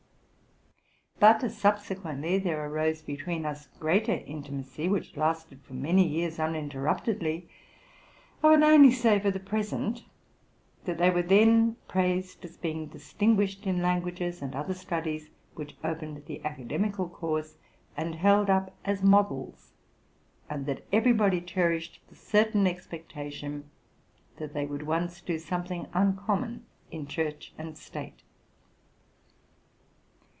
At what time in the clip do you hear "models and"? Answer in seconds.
19.03-20.65